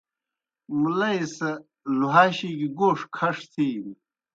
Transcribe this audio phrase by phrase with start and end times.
[0.79, 1.49] مُلئی سہ
[1.99, 3.93] لُہاشیْ گیْ گوݜ کھݜ تِھینیْ۔